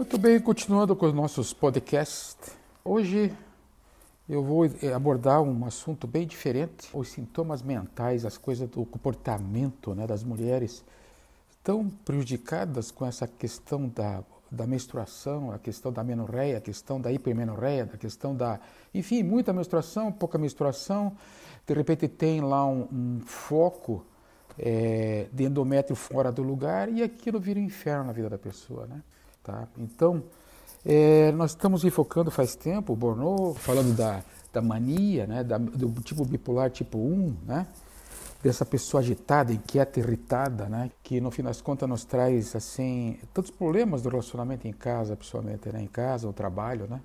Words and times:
Muito 0.00 0.16
bem, 0.16 0.40
continuando 0.40 0.96
com 0.96 1.04
os 1.04 1.12
nossos 1.12 1.52
podcasts. 1.52 2.56
Hoje 2.82 3.30
eu 4.26 4.42
vou 4.42 4.62
abordar 4.96 5.42
um 5.42 5.66
assunto 5.66 6.06
bem 6.06 6.26
diferente, 6.26 6.88
os 6.94 7.10
sintomas 7.10 7.60
mentais, 7.60 8.24
as 8.24 8.38
coisas 8.38 8.66
do 8.66 8.82
comportamento 8.86 9.94
né, 9.94 10.06
das 10.06 10.24
mulheres 10.24 10.82
tão 11.62 11.90
prejudicadas 11.90 12.90
com 12.90 13.04
essa 13.04 13.28
questão 13.28 13.88
da, 13.88 14.24
da 14.50 14.66
menstruação, 14.66 15.52
a 15.52 15.58
questão 15.58 15.92
da 15.92 16.02
menorreia, 16.02 16.56
a 16.56 16.62
questão 16.62 16.98
da 16.98 17.12
hipermenorreia, 17.12 17.84
a 17.84 17.98
questão 17.98 18.34
da, 18.34 18.58
enfim, 18.94 19.22
muita 19.22 19.52
menstruação, 19.52 20.10
pouca 20.10 20.38
menstruação, 20.38 21.14
de 21.66 21.74
repente 21.74 22.08
tem 22.08 22.40
lá 22.40 22.66
um, 22.66 22.88
um 22.90 23.20
foco 23.20 24.02
é, 24.58 25.26
de 25.30 25.44
endométrio 25.44 25.94
fora 25.94 26.32
do 26.32 26.42
lugar 26.42 26.88
e 26.88 27.02
aquilo 27.02 27.38
vira 27.38 27.60
um 27.60 27.64
inferno 27.64 28.04
na 28.04 28.12
vida 28.14 28.30
da 28.30 28.38
pessoa, 28.38 28.86
né? 28.86 29.02
Tá? 29.42 29.66
Então, 29.78 30.22
é, 30.84 31.30
nós 31.32 31.50
estamos 31.50 31.84
enfocando 31.84 32.30
faz 32.30 32.54
tempo, 32.54 32.92
o 32.92 32.96
Borno, 32.96 33.54
falando 33.54 33.94
da, 33.94 34.22
da 34.52 34.62
mania, 34.62 35.26
né, 35.26 35.44
da, 35.44 35.58
do 35.58 36.00
tipo 36.02 36.24
bipolar 36.24 36.70
tipo 36.70 36.98
1, 36.98 37.36
né, 37.46 37.66
dessa 38.42 38.64
pessoa 38.64 39.02
agitada, 39.02 39.52
inquieta, 39.52 40.00
irritada, 40.00 40.66
né, 40.68 40.90
que 41.02 41.20
no 41.20 41.30
fim 41.30 41.42
das 41.42 41.60
contas 41.60 41.88
nos 41.88 42.04
traz 42.04 42.56
assim 42.56 43.18
tantos 43.34 43.50
problemas 43.50 44.02
do 44.02 44.08
relacionamento 44.08 44.66
em 44.66 44.72
casa, 44.72 45.16
pessoalmente, 45.16 45.70
né, 45.70 45.82
em 45.82 45.86
casa, 45.86 46.28
o 46.28 46.32
trabalho, 46.32 46.86
né. 46.88 47.00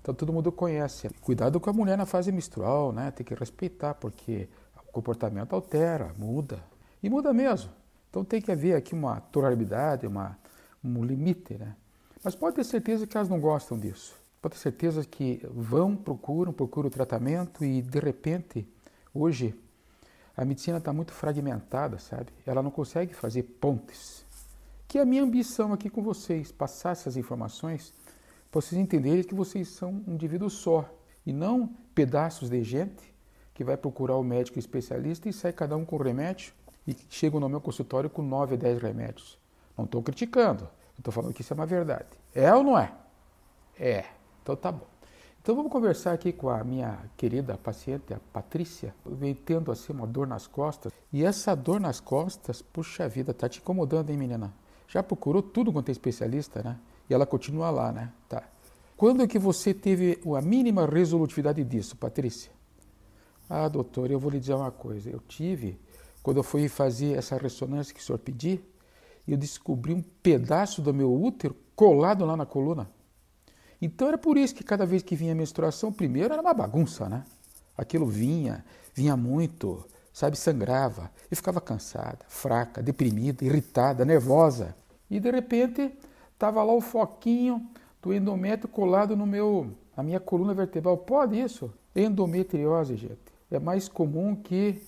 Então 0.00 0.14
todo 0.14 0.32
mundo 0.32 0.50
conhece. 0.50 1.08
Cuidado 1.20 1.60
com 1.60 1.70
a 1.70 1.72
mulher 1.72 1.96
na 1.96 2.06
fase 2.06 2.32
menstrual, 2.32 2.92
né, 2.92 3.10
tem 3.10 3.24
que 3.24 3.34
respeitar 3.34 3.94
porque 3.94 4.48
o 4.88 4.92
comportamento 4.92 5.54
altera, 5.54 6.14
muda 6.18 6.62
e 7.02 7.10
muda 7.10 7.32
mesmo. 7.32 7.70
Então 8.08 8.24
tem 8.24 8.40
que 8.40 8.50
haver 8.50 8.74
aqui 8.74 8.94
uma 8.94 9.20
tolerabilidade, 9.20 10.06
uma 10.06 10.36
um 10.84 11.04
limite, 11.04 11.54
né? 11.54 11.76
Mas 12.22 12.34
pode 12.34 12.56
ter 12.56 12.64
certeza 12.64 13.06
que 13.06 13.16
elas 13.16 13.28
não 13.28 13.40
gostam 13.40 13.78
disso. 13.78 14.14
Pode 14.40 14.54
ter 14.54 14.60
certeza 14.60 15.04
que 15.04 15.40
vão, 15.52 15.96
procuram, 15.96 16.52
procuram 16.52 16.90
tratamento 16.90 17.64
e 17.64 17.82
de 17.82 17.98
repente, 17.98 18.68
hoje, 19.14 19.54
a 20.36 20.44
medicina 20.44 20.78
está 20.78 20.92
muito 20.92 21.12
fragmentada, 21.12 21.98
sabe? 21.98 22.32
Ela 22.46 22.62
não 22.62 22.70
consegue 22.70 23.14
fazer 23.14 23.42
pontes. 23.42 24.24
Que 24.88 24.98
é 24.98 25.02
a 25.02 25.04
minha 25.04 25.22
ambição 25.22 25.72
aqui 25.72 25.88
com 25.88 26.02
vocês, 26.02 26.50
passar 26.50 26.92
essas 26.92 27.16
informações 27.16 27.92
para 28.50 28.60
vocês 28.60 28.80
entenderem 28.80 29.24
que 29.24 29.34
vocês 29.34 29.68
são 29.68 30.02
um 30.06 30.14
indivíduo 30.14 30.50
só 30.50 30.88
e 31.24 31.32
não 31.32 31.68
pedaços 31.94 32.50
de 32.50 32.62
gente 32.62 33.12
que 33.54 33.64
vai 33.64 33.76
procurar 33.76 34.16
o 34.16 34.24
médico 34.24 34.58
especialista 34.58 35.28
e 35.28 35.32
sai 35.32 35.52
cada 35.52 35.76
um 35.76 35.84
com 35.84 35.96
remédio 35.96 36.52
e 36.86 36.96
chega 37.08 37.38
no 37.38 37.48
meu 37.48 37.60
consultório 37.60 38.10
com 38.10 38.22
9 38.22 38.54
a 38.54 38.58
10 38.58 38.82
remédios. 38.82 39.41
Não 39.76 39.84
estou 39.84 40.02
criticando, 40.02 40.68
estou 40.98 41.12
falando 41.12 41.32
que 41.32 41.42
isso 41.42 41.52
é 41.52 41.56
uma 41.56 41.66
verdade. 41.66 42.08
É 42.34 42.54
ou 42.54 42.62
não 42.62 42.78
é? 42.78 42.92
É. 43.78 44.04
Então 44.42 44.54
tá 44.56 44.70
bom. 44.70 44.86
Então 45.42 45.56
vamos 45.56 45.72
conversar 45.72 46.12
aqui 46.12 46.32
com 46.32 46.48
a 46.48 46.62
minha 46.62 46.98
querida 47.16 47.58
paciente, 47.58 48.14
a 48.14 48.20
Patrícia. 48.32 48.94
Vem 49.04 49.34
tendo 49.34 49.72
assim 49.72 49.92
uma 49.92 50.06
dor 50.06 50.24
nas 50.26 50.46
costas. 50.46 50.92
E 51.12 51.24
essa 51.24 51.56
dor 51.56 51.80
nas 51.80 51.98
costas, 51.98 52.62
puxa 52.62 53.08
vida, 53.08 53.34
tá 53.34 53.48
te 53.48 53.58
incomodando, 53.58 54.10
hein, 54.10 54.16
menina? 54.16 54.54
Já 54.86 55.02
procurou 55.02 55.42
tudo 55.42 55.72
quanto 55.72 55.88
é 55.88 55.92
especialista, 55.92 56.62
né? 56.62 56.78
E 57.10 57.14
ela 57.14 57.26
continua 57.26 57.70
lá, 57.70 57.90
né? 57.90 58.12
Tá. 58.28 58.44
Quando 58.96 59.24
é 59.24 59.26
que 59.26 59.36
você 59.38 59.74
teve 59.74 60.20
a 60.36 60.40
mínima 60.40 60.86
resolutividade 60.86 61.64
disso, 61.64 61.96
Patrícia? 61.96 62.52
Ah, 63.50 63.66
doutor, 63.66 64.12
eu 64.12 64.20
vou 64.20 64.30
lhe 64.30 64.38
dizer 64.38 64.54
uma 64.54 64.70
coisa. 64.70 65.10
Eu 65.10 65.18
tive, 65.26 65.76
quando 66.22 66.36
eu 66.36 66.44
fui 66.44 66.68
fazer 66.68 67.18
essa 67.18 67.36
ressonância 67.36 67.92
que 67.92 68.00
o 68.00 68.02
senhor 68.02 68.18
pediu, 68.18 68.60
eu 69.26 69.36
descobri 69.36 69.94
um 69.94 70.02
pedaço 70.22 70.82
do 70.82 70.92
meu 70.92 71.12
útero 71.12 71.56
colado 71.76 72.24
lá 72.24 72.36
na 72.36 72.46
coluna. 72.46 72.90
Então 73.80 74.08
era 74.08 74.18
por 74.18 74.36
isso 74.36 74.54
que 74.54 74.64
cada 74.64 74.86
vez 74.86 75.02
que 75.02 75.16
vinha 75.16 75.32
a 75.32 75.34
menstruação, 75.34 75.92
primeiro 75.92 76.32
era 76.32 76.42
uma 76.42 76.54
bagunça, 76.54 77.08
né? 77.08 77.24
Aquilo 77.76 78.06
vinha, 78.06 78.64
vinha 78.94 79.16
muito, 79.16 79.84
sabe, 80.12 80.36
sangrava. 80.36 81.10
Eu 81.30 81.36
ficava 81.36 81.60
cansada, 81.60 82.20
fraca, 82.28 82.82
deprimida, 82.82 83.44
irritada, 83.44 84.04
nervosa. 84.04 84.74
E 85.10 85.18
de 85.18 85.30
repente 85.30 85.92
estava 86.32 86.62
lá 86.62 86.72
o 86.72 86.80
foquinho 86.80 87.66
do 88.00 88.12
endométrio 88.12 88.68
colado 88.68 89.16
no 89.16 89.26
meu, 89.26 89.72
na 89.96 90.02
minha 90.02 90.20
coluna 90.20 90.54
vertebral. 90.54 90.96
Pode 90.98 91.40
isso? 91.40 91.72
Endometriose, 91.94 92.96
gente. 92.96 93.18
É 93.50 93.58
mais 93.58 93.88
comum 93.88 94.34
que 94.34 94.82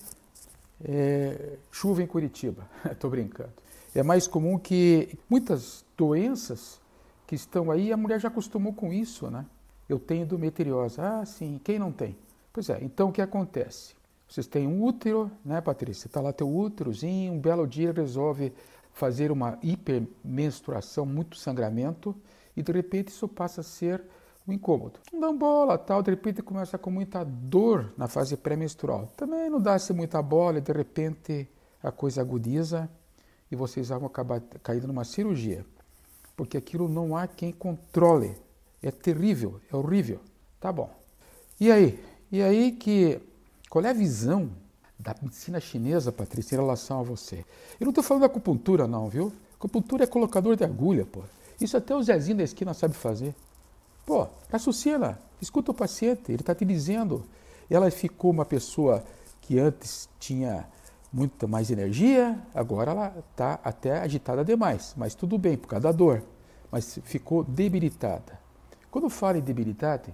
é, 0.83 1.57
chuva 1.71 2.01
em 2.01 2.07
Curitiba. 2.07 2.67
Estou 2.89 3.09
brincando 3.09 3.64
é 3.95 4.03
mais 4.03 4.27
comum 4.27 4.59
que 4.59 5.17
muitas 5.29 5.85
doenças 5.97 6.81
que 7.25 7.35
estão 7.35 7.71
aí, 7.71 7.91
a 7.91 7.97
mulher 7.97 8.19
já 8.19 8.27
acostumou 8.27 8.73
com 8.73 8.93
isso, 8.93 9.29
né? 9.31 9.45
Eu 9.87 9.99
tenho 9.99 10.23
endometriose. 10.23 10.99
Ah, 10.99 11.25
sim, 11.25 11.59
quem 11.63 11.79
não 11.79 11.91
tem? 11.91 12.17
Pois 12.51 12.69
é, 12.69 12.79
então 12.81 13.09
o 13.09 13.11
que 13.11 13.21
acontece? 13.21 13.95
Vocês 14.27 14.47
têm 14.47 14.67
um 14.67 14.83
útero, 14.83 15.31
né, 15.43 15.61
Patrícia? 15.61 16.07
Está 16.07 16.19
lá 16.19 16.33
teu 16.33 16.53
úterozinho, 16.53 17.33
um 17.33 17.39
belo 17.39 17.67
dia 17.67 17.91
resolve 17.91 18.53
fazer 18.91 19.31
uma 19.31 19.59
hipermenstruação, 19.61 21.05
muito 21.05 21.37
sangramento, 21.37 22.15
e 22.55 22.63
de 22.63 22.71
repente 22.71 23.09
isso 23.09 23.27
passa 23.27 23.61
a 23.61 23.63
ser 23.63 24.03
um 24.47 24.53
incômodo. 24.53 24.99
Não 25.11 25.19
dá 25.19 25.31
bola, 25.33 25.77
tal, 25.77 26.01
de 26.01 26.11
repente 26.11 26.41
começa 26.41 26.77
com 26.77 26.89
muita 26.89 27.23
dor 27.23 27.93
na 27.97 28.07
fase 28.07 28.37
pré-menstrual. 28.37 29.09
Também 29.15 29.49
não 29.49 29.59
dá-se 29.59 29.91
muita 29.93 30.21
bola, 30.21 30.61
de 30.61 30.71
repente 30.71 31.47
a 31.83 31.91
coisa 31.91 32.21
agudiza 32.21 32.89
e 33.51 33.55
vocês 33.55 33.89
vão 33.89 34.05
acabar 34.05 34.41
caindo 34.63 34.87
numa 34.87 35.03
cirurgia. 35.03 35.65
Porque 36.35 36.57
aquilo 36.57 36.89
não 36.89 37.15
há 37.15 37.27
quem 37.27 37.51
controle. 37.51 38.35
É 38.81 38.91
terrível, 38.91 39.59
é 39.71 39.75
horrível. 39.75 40.19
Tá 40.59 40.71
bom. 40.71 40.89
E 41.59 41.71
aí? 41.71 41.99
E 42.31 42.41
aí 42.41 42.71
que. 42.71 43.19
Qual 43.69 43.83
é 43.83 43.89
a 43.89 43.93
visão 43.93 44.49
da 44.97 45.15
medicina 45.21 45.59
chinesa, 45.59 46.11
Patrícia, 46.11 46.55
em 46.55 46.59
relação 46.59 46.99
a 46.99 47.03
você? 47.03 47.45
Eu 47.79 47.85
não 47.85 47.89
estou 47.89 48.03
falando 48.03 48.21
da 48.21 48.27
acupuntura, 48.27 48.87
não, 48.87 49.09
viu? 49.09 49.31
Acupuntura 49.55 50.03
é 50.03 50.07
colocador 50.07 50.55
de 50.55 50.63
agulha, 50.63 51.05
pô. 51.05 51.23
Isso 51.59 51.75
até 51.77 51.95
o 51.95 52.03
Zezinho 52.03 52.37
da 52.37 52.43
esquina 52.43 52.73
sabe 52.73 52.93
fazer. 52.93 53.33
Pô, 54.05 54.27
raciocina, 54.51 55.19
escuta 55.41 55.71
o 55.71 55.73
paciente, 55.73 56.31
ele 56.31 56.41
está 56.41 56.53
te 56.53 56.63
dizendo. 56.63 57.23
Ela 57.69 57.89
ficou 57.89 58.29
uma 58.29 58.45
pessoa 58.45 59.03
que 59.41 59.57
antes 59.57 60.07
tinha 60.19 60.67
muita 61.15 61.47
mais 61.47 61.71
energia, 61.71 62.37
agora 62.53 62.91
ela 62.91 63.25
está 63.31 63.57
até 63.63 63.99
agitada 63.99 64.43
demais, 64.43 64.93
mas 64.97 65.15
tudo 65.15 65.37
bem, 65.37 65.57
por 65.57 65.69
causa 65.69 65.83
da 65.83 65.91
dor, 65.93 66.21
mas 66.69 66.99
ficou 67.05 67.41
debilitada. 67.41 68.37
Quando 68.91 69.09
fala 69.09 69.37
em 69.37 69.41
debilidade, 69.41 70.13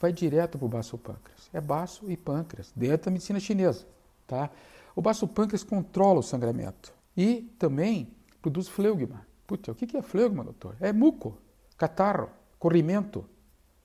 vai 0.00 0.10
direto 0.10 0.56
para 0.56 0.64
o 0.64 0.68
baço 0.68 0.96
pâncreas. 0.96 1.50
É 1.52 1.60
baço 1.60 2.10
e 2.10 2.16
pâncreas, 2.16 2.72
dentro 2.74 3.04
da 3.06 3.10
medicina 3.10 3.38
chinesa. 3.38 3.86
Tá? 4.26 4.48
O 4.96 5.02
baço 5.02 5.28
pâncreas 5.28 5.62
controla 5.62 6.20
o 6.20 6.22
sangramento 6.22 6.94
e 7.14 7.42
também 7.58 8.10
produz 8.40 8.68
fleugma. 8.68 9.26
Puta, 9.46 9.72
o 9.72 9.74
que 9.74 9.94
é 9.98 10.02
fleugma, 10.02 10.44
doutor? 10.44 10.76
É 10.80 10.94
muco, 10.94 11.36
catarro, 11.76 12.30
corrimento. 12.58 13.22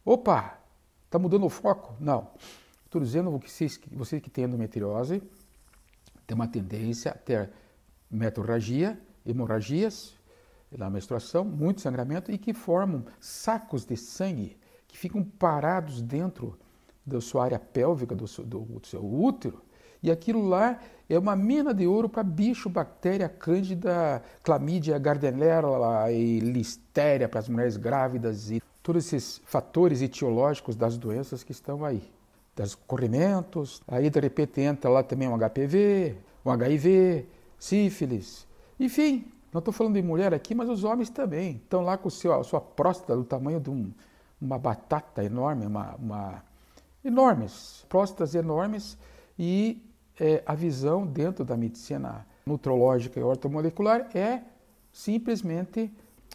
Opa, 0.06 0.60
está 1.06 1.20
mudando 1.20 1.46
o 1.46 1.50
foco? 1.50 1.94
Não. 2.00 2.30
Estou 2.86 3.02
dizendo 3.02 3.38
que 3.38 3.52
vocês, 3.52 3.78
vocês 3.92 4.22
que 4.22 4.30
têm 4.30 4.46
endometriose, 4.46 5.22
tem 6.26 6.36
uma 6.36 6.48
tendência 6.48 7.12
a 7.12 7.16
ter 7.16 7.50
metorragia, 8.10 9.00
hemorragias 9.26 10.16
na 10.78 10.90
menstruação, 10.90 11.44
muito 11.44 11.82
sangramento 11.82 12.32
e 12.32 12.38
que 12.38 12.54
formam 12.54 13.06
sacos 13.20 13.86
de 13.86 13.96
sangue 13.96 14.58
que 14.88 14.98
ficam 14.98 15.24
parados 15.24 16.02
dentro 16.02 16.58
da 17.06 17.20
sua 17.20 17.46
área 17.46 17.60
pélvica, 17.60 18.16
do 18.16 18.28
seu, 18.28 18.46
do 18.46 18.80
seu 18.84 19.04
útero. 19.04 19.62
E 20.02 20.12
aquilo 20.12 20.48
lá 20.48 20.80
é 21.10 21.18
uma 21.18 21.36
mina 21.36 21.74
de 21.74 21.88
ouro 21.88 22.08
para 22.08 22.24
bicho, 22.24 22.70
bactéria, 22.70 23.28
cândida, 23.28 24.22
clamídia, 24.44 24.98
gardnerella 25.00 26.12
e 26.12 26.40
listéria 26.40 27.28
para 27.28 27.40
as 27.40 27.50
mulheres 27.50 27.78
grávidas 27.78 28.52
e 28.52 28.62
todos 28.82 29.06
esses 29.06 29.42
fatores 29.46 30.02
etiológicos 30.02 30.76
das 30.76 30.98
doenças 30.98 31.44
que 31.44 31.52
estão 31.52 31.84
aí 31.84 32.13
dos 32.56 32.76
corrimentos, 32.76 33.82
aí 33.88 34.10
de 34.10 34.20
repente 34.20 34.62
entra 34.62 34.90
lá 34.90 35.04
também 35.04 35.28
um 35.28 35.38
HPV, 35.38 36.18
um 36.46 36.52
HIV, 36.52 37.26
sífilis, 37.58 38.48
enfim, 38.80 39.26
não 39.52 39.60
estou 39.60 39.74
falando 39.74 39.94
de 39.94 40.02
mulher 40.02 40.34
aqui, 40.34 40.56
mas 40.56 40.70
os 40.70 40.84
homens 40.84 41.10
também 41.10 41.58
estão 41.58 41.82
lá 41.82 41.98
com 41.98 42.10
seu, 42.10 42.34
a 42.34 42.44
sua 42.44 42.60
próstata 42.60 43.16
do 43.16 43.24
tamanho 43.24 43.60
de 43.60 43.70
um, 43.70 43.92
uma 44.42 44.58
batata 44.58 45.24
enorme, 45.24 45.66
uma, 45.66 45.96
uma 45.96 46.44
enormes, 47.04 47.86
próstatas 47.88 48.34
enormes 48.34 48.98
e 49.38 49.82
é, 50.20 50.44
a 50.46 50.56
visão 50.56 51.06
dentro 51.06 51.46
da 51.46 51.56
medicina 51.56 52.26
nutrológica 52.46 53.20
e 53.20 53.24
ortomolecular 53.24 54.10
é 54.16 54.42
simplesmente 54.92 55.92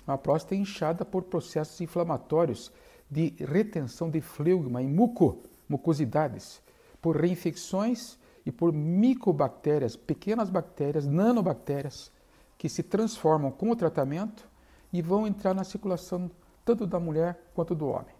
uma 0.07 0.17
próstata 0.17 0.55
inchada 0.55 1.05
por 1.05 1.25
processos 1.25 1.81
inflamatórios 1.81 2.73
de 3.11 3.35
retenção 3.39 4.11
de 4.11 4.21
fleugma 4.21 4.83
e 4.83 4.87
muco 4.87 5.43
mucosidades, 5.69 6.63
por 7.01 7.17
reinfecções 7.17 8.19
e 8.45 8.51
por 8.51 8.73
micobactérias, 8.73 9.97
pequenas 9.97 10.49
bactérias, 10.49 11.07
nanobactérias, 11.07 12.11
que 12.57 12.69
se 12.69 12.83
transformam 12.83 13.51
com 13.51 13.71
o 13.71 13.77
tratamento 13.77 14.49
e 14.93 15.01
vão 15.01 15.27
entrar 15.27 15.55
na 15.55 15.65
circulação 15.65 16.31
tanto 16.65 16.87
da 16.87 16.99
mulher 16.99 17.51
quanto 17.55 17.75
do 17.75 17.87
homem. 17.89 18.15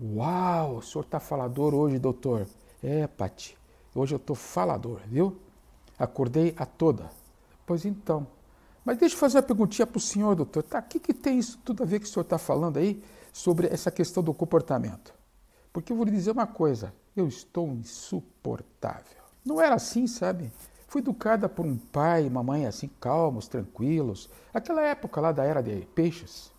Uau, 0.00 0.76
o 0.76 0.82
senhor 0.82 1.04
está 1.04 1.18
falador 1.18 1.74
hoje, 1.74 1.98
doutor. 1.98 2.46
É, 2.82 3.06
Pati, 3.06 3.56
hoje 3.94 4.14
eu 4.14 4.16
estou 4.16 4.36
falador, 4.36 5.00
viu? 5.06 5.36
Acordei 5.98 6.54
a 6.56 6.66
toda. 6.66 7.10
Pois 7.66 7.84
então. 7.84 8.26
Mas 8.84 8.98
deixa 8.98 9.14
eu 9.14 9.18
fazer 9.18 9.38
uma 9.38 9.42
perguntinha 9.42 9.86
para 9.86 9.98
o 9.98 10.00
senhor, 10.00 10.34
doutor. 10.34 10.62
Tá, 10.64 10.80
o 10.80 10.82
que, 10.82 10.98
que 10.98 11.14
tem 11.14 11.38
isso 11.38 11.58
tudo 11.64 11.82
a 11.82 11.86
ver 11.86 12.00
que 12.00 12.06
o 12.06 12.08
senhor 12.08 12.24
está 12.24 12.38
falando 12.38 12.78
aí 12.78 13.02
sobre 13.32 13.68
essa 13.68 13.90
questão 13.90 14.22
do 14.22 14.34
comportamento? 14.34 15.14
Porque 15.72 15.92
eu 15.92 15.96
vou 15.96 16.04
lhe 16.04 16.10
dizer 16.10 16.32
uma 16.32 16.46
coisa, 16.46 16.92
eu 17.16 17.26
estou 17.26 17.68
insuportável. 17.68 19.22
Não 19.44 19.60
era 19.60 19.74
assim, 19.74 20.06
sabe? 20.06 20.52
Fui 20.86 21.00
educada 21.00 21.48
por 21.48 21.64
um 21.64 21.76
pai 21.76 22.24
e 22.24 22.28
uma 22.28 22.42
mãe 22.42 22.66
assim, 22.66 22.90
calmos, 23.00 23.48
tranquilos. 23.48 24.28
Aquela 24.52 24.82
época 24.82 25.20
lá 25.20 25.32
da 25.32 25.44
era 25.44 25.62
de 25.62 25.86
peixes. 25.94 26.52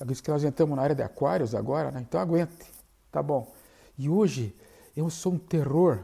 É 0.00 0.10
isso 0.10 0.22
que 0.22 0.30
nós 0.30 0.42
entramos 0.42 0.76
na 0.76 0.84
era 0.84 0.94
de 0.94 1.02
aquários 1.02 1.54
agora, 1.54 1.90
né? 1.90 2.00
Então 2.00 2.20
aguente, 2.20 2.66
tá 3.12 3.22
bom. 3.22 3.52
E 3.96 4.08
hoje 4.08 4.54
eu 4.96 5.08
sou 5.08 5.34
um 5.34 5.38
terror. 5.38 6.00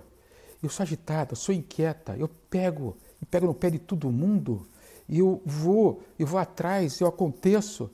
Eu 0.62 0.68
sou 0.68 0.84
agitada, 0.84 1.34
sou 1.34 1.54
inquieta. 1.54 2.16
Eu 2.16 2.28
pego, 2.28 2.96
e 3.20 3.26
pego 3.26 3.46
no 3.46 3.54
pé 3.54 3.70
de 3.70 3.78
todo 3.78 4.10
mundo. 4.10 4.66
E 5.08 5.18
eu 5.18 5.42
vou, 5.44 6.02
eu 6.18 6.26
vou 6.26 6.38
atrás, 6.38 7.00
eu 7.00 7.08
aconteço. 7.08 7.90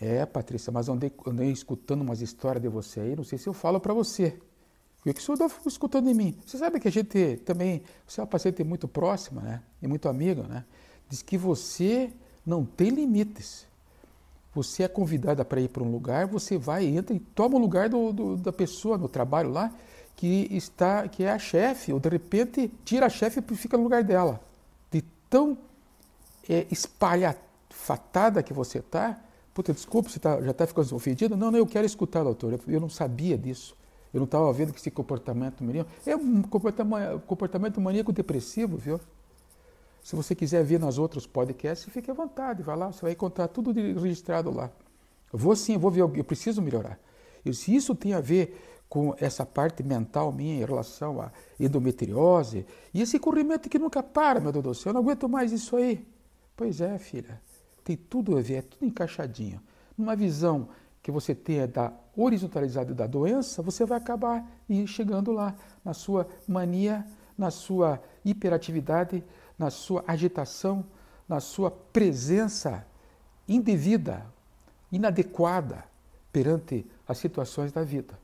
É, 0.00 0.24
Patrícia, 0.24 0.72
mas 0.72 0.88
andei, 0.88 1.12
andei 1.26 1.50
escutando 1.50 2.00
umas 2.00 2.22
histórias 2.22 2.62
de 2.62 2.68
você 2.68 3.00
aí, 3.00 3.14
não 3.14 3.24
sei 3.24 3.38
se 3.38 3.46
eu 3.46 3.52
falo 3.52 3.78
para 3.78 3.92
você. 3.92 4.38
O 5.00 5.14
que 5.14 5.20
o 5.20 5.22
senhor 5.22 5.34
está 5.34 5.60
escutando 5.66 6.08
em 6.10 6.14
mim? 6.14 6.38
Você 6.46 6.58
sabe 6.58 6.78
que 6.78 6.88
a 6.88 6.90
gente 6.90 7.36
também, 7.44 7.82
você 8.06 8.20
é 8.20 8.22
uma 8.22 8.26
paciente 8.26 8.62
muito 8.62 8.86
próxima, 8.86 9.40
né? 9.40 9.62
E 9.80 9.86
muito 9.86 10.08
amiga, 10.08 10.42
né? 10.42 10.64
Diz 11.08 11.22
que 11.22 11.38
você 11.38 12.12
não 12.44 12.64
tem 12.64 12.90
limites. 12.90 13.66
Você 14.54 14.82
é 14.82 14.88
convidada 14.88 15.44
para 15.44 15.60
ir 15.60 15.68
para 15.68 15.82
um 15.82 15.90
lugar, 15.90 16.26
você 16.26 16.58
vai, 16.58 16.84
entra 16.86 17.14
e 17.14 17.20
toma 17.20 17.56
o 17.56 17.58
lugar 17.58 17.88
do, 17.88 18.12
do, 18.12 18.36
da 18.36 18.52
pessoa 18.52 18.98
no 18.98 19.08
trabalho 19.08 19.50
lá 19.50 19.72
que 20.16 20.48
está, 20.50 21.08
que 21.08 21.24
é 21.24 21.30
a 21.30 21.38
chefe, 21.38 21.92
ou 21.92 22.00
de 22.00 22.08
repente 22.08 22.70
tira 22.84 23.06
a 23.06 23.08
chefe 23.08 23.42
e 23.48 23.56
fica 23.56 23.76
no 23.76 23.84
lugar 23.84 24.04
dela. 24.04 24.40
De 24.90 25.02
tão 25.30 25.56
é, 26.48 26.66
espalhafatada 26.70 28.42
que 28.42 28.52
você 28.52 28.80
está, 28.80 29.18
puta, 29.60 29.74
desculpa, 29.74 30.08
você 30.08 30.18
tá, 30.18 30.40
já 30.40 30.52
está 30.52 30.66
ficando 30.66 30.96
ofendida? 30.96 31.36
Não, 31.36 31.50
não, 31.50 31.58
eu 31.58 31.66
quero 31.66 31.84
escutar, 31.84 32.24
doutor, 32.24 32.54
eu, 32.54 32.60
eu 32.66 32.80
não 32.80 32.88
sabia 32.88 33.36
disso. 33.36 33.76
Eu 34.12 34.18
não 34.18 34.24
estava 34.24 34.50
vendo 34.52 34.72
que 34.72 34.80
esse 34.80 34.90
comportamento 34.90 35.62
maníaco 35.62 35.90
é 36.06 36.16
um 36.16 36.42
comportamento 36.42 37.80
maníaco 37.80 38.10
depressivo, 38.10 38.78
viu? 38.78 38.98
Se 40.02 40.16
você 40.16 40.34
quiser 40.34 40.64
ver 40.64 40.80
nos 40.80 40.96
outros 40.96 41.26
podcasts, 41.26 41.92
fique 41.92 42.10
à 42.10 42.14
vontade, 42.14 42.62
vai 42.62 42.74
lá, 42.74 42.90
você 42.90 43.02
vai 43.02 43.12
encontrar 43.12 43.48
tudo 43.48 43.70
registrado 43.72 44.50
lá. 44.50 44.70
Eu 45.30 45.38
vou 45.38 45.54
sim, 45.54 45.74
eu 45.74 45.78
vou 45.78 45.90
ver, 45.90 46.00
eu 46.00 46.24
preciso 46.24 46.62
melhorar. 46.62 46.98
E 47.44 47.52
se 47.52 47.74
isso 47.74 47.94
tem 47.94 48.14
a 48.14 48.20
ver 48.20 48.58
com 48.88 49.14
essa 49.20 49.44
parte 49.44 49.82
mental 49.82 50.32
minha 50.32 50.56
em 50.56 50.64
relação 50.64 51.20
à 51.20 51.30
endometriose 51.60 52.66
e 52.94 53.02
esse 53.02 53.18
corrimento 53.18 53.68
que 53.68 53.78
nunca 53.78 54.02
para, 54.02 54.40
meu 54.40 54.50
Deus 54.50 54.64
do 54.64 54.74
céu, 54.74 54.90
eu 54.90 54.94
não 54.94 55.02
aguento 55.02 55.28
mais 55.28 55.52
isso 55.52 55.76
aí. 55.76 56.04
Pois 56.56 56.80
é, 56.80 56.98
filha, 56.98 57.40
tem 57.84 57.96
tudo 57.96 58.36
a 58.36 58.40
ver, 58.40 58.54
é 58.54 58.62
tudo 58.62 58.86
encaixadinho. 58.86 59.60
Numa 59.96 60.16
visão 60.16 60.68
que 61.02 61.10
você 61.10 61.34
tenha 61.34 61.66
da 61.66 61.92
horizontalizada 62.16 62.94
da 62.94 63.06
doença, 63.06 63.62
você 63.62 63.84
vai 63.84 63.98
acabar 63.98 64.46
chegando 64.86 65.32
lá 65.32 65.54
na 65.84 65.94
sua 65.94 66.28
mania, 66.46 67.06
na 67.36 67.50
sua 67.50 68.00
hiperatividade, 68.24 69.24
na 69.58 69.70
sua 69.70 70.04
agitação, 70.06 70.84
na 71.28 71.40
sua 71.40 71.70
presença 71.70 72.86
indevida, 73.48 74.26
inadequada 74.92 75.84
perante 76.32 76.86
as 77.06 77.18
situações 77.18 77.72
da 77.72 77.82
vida. 77.82 78.18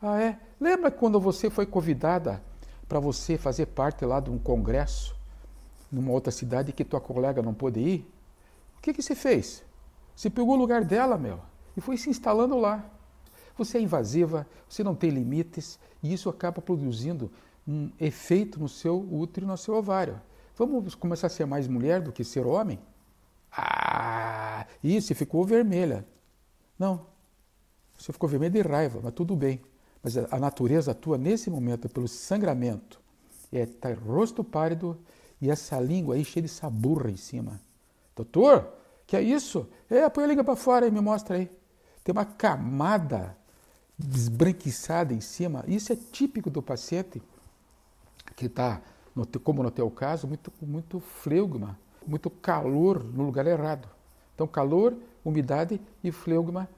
Ah, 0.00 0.20
é? 0.20 0.38
Lembra 0.60 0.90
quando 0.90 1.18
você 1.18 1.50
foi 1.50 1.66
convidada 1.66 2.42
para 2.88 3.00
você 3.00 3.36
fazer 3.36 3.66
parte 3.66 4.04
lá 4.04 4.20
de 4.20 4.30
um 4.30 4.38
congresso 4.38 5.16
numa 5.90 6.12
outra 6.12 6.30
cidade 6.30 6.72
que 6.72 6.84
tua 6.84 7.00
colega 7.00 7.42
não 7.42 7.54
pôde 7.54 7.80
ir? 7.80 8.12
Que, 8.86 8.92
que 8.92 9.02
você 9.02 9.16
fez? 9.16 9.64
Você 10.14 10.30
pegou 10.30 10.54
o 10.54 10.56
lugar 10.56 10.84
dela, 10.84 11.18
meu, 11.18 11.40
e 11.76 11.80
foi 11.80 11.96
se 11.96 12.08
instalando 12.08 12.56
lá. 12.56 12.88
Você 13.58 13.78
é 13.78 13.80
invasiva, 13.80 14.46
você 14.68 14.84
não 14.84 14.94
tem 14.94 15.10
limites 15.10 15.76
e 16.00 16.12
isso 16.12 16.28
acaba 16.28 16.62
produzindo 16.62 17.28
um 17.66 17.90
efeito 17.98 18.60
no 18.60 18.68
seu 18.68 18.96
útero 19.12 19.44
no 19.44 19.56
seu 19.56 19.74
ovário. 19.74 20.22
Vamos 20.54 20.94
começar 20.94 21.26
a 21.26 21.30
ser 21.30 21.46
mais 21.46 21.66
mulher 21.66 22.00
do 22.00 22.12
que 22.12 22.22
ser 22.22 22.46
homem? 22.46 22.78
Ah, 23.50 24.64
isso, 24.84 25.12
ficou 25.16 25.44
vermelha. 25.44 26.06
Não, 26.78 27.06
você 27.98 28.12
ficou 28.12 28.28
vermelha 28.28 28.52
de 28.52 28.68
raiva, 28.68 29.00
mas 29.02 29.14
tudo 29.14 29.34
bem. 29.34 29.60
Mas 30.00 30.16
a 30.16 30.38
natureza 30.38 30.92
atua 30.92 31.18
nesse 31.18 31.50
momento 31.50 31.88
pelo 31.88 32.06
sangramento. 32.06 33.00
É 33.50 33.66
tá 33.66 33.92
rosto 33.92 34.44
pálido 34.44 34.96
e 35.40 35.50
essa 35.50 35.80
língua 35.80 36.14
aí 36.14 36.24
cheia 36.24 36.44
de 36.44 36.48
saburra 36.48 37.10
em 37.10 37.16
cima. 37.16 37.65
Doutor, 38.16 38.72
que 39.06 39.14
é 39.14 39.20
isso? 39.20 39.68
É, 39.90 40.08
põe 40.08 40.24
a 40.24 40.26
língua 40.26 40.42
para 40.42 40.56
fora 40.56 40.86
e 40.86 40.90
me 40.90 41.00
mostra 41.00 41.36
aí. 41.36 41.50
Tem 42.02 42.12
uma 42.12 42.24
camada 42.24 43.36
esbranquiçada 43.98 45.12
em 45.12 45.20
cima. 45.20 45.62
Isso 45.68 45.92
é 45.92 45.96
típico 45.96 46.48
do 46.48 46.62
paciente 46.62 47.22
que 48.34 48.46
está, 48.46 48.80
como 49.44 49.62
no 49.62 49.70
teu 49.70 49.90
caso, 49.90 50.26
muito, 50.26 50.52
muito 50.60 50.98
fleugma, 50.98 51.78
muito 52.06 52.30
calor 52.30 53.04
no 53.04 53.24
lugar 53.24 53.46
errado. 53.46 53.88
Então, 54.34 54.46
calor, 54.46 54.96
umidade 55.24 55.80
e 56.02 56.10
fleugma 56.10 56.68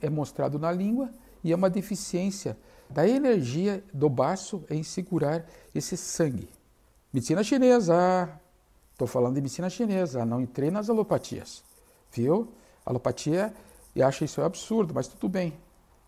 é 0.00 0.10
mostrado 0.10 0.58
na 0.58 0.72
língua 0.72 1.10
e 1.42 1.52
é 1.52 1.56
uma 1.56 1.70
deficiência 1.70 2.56
da 2.88 3.08
energia 3.08 3.84
do 3.92 4.08
baço 4.08 4.64
em 4.68 4.82
segurar 4.82 5.46
esse 5.74 5.96
sangue. 5.96 6.48
Medicina 7.12 7.42
chinesa, 7.42 8.39
estou 9.00 9.08
falando 9.08 9.34
de 9.34 9.40
medicina 9.40 9.70
chinesa, 9.70 10.26
não 10.26 10.42
entrei 10.42 10.70
nas 10.70 10.90
alopatias, 10.90 11.64
viu? 12.12 12.48
Alopatia, 12.84 13.52
e 13.96 14.02
acho 14.02 14.24
isso 14.24 14.42
absurdo, 14.42 14.92
mas 14.94 15.08
tudo 15.08 15.26
bem. 15.26 15.54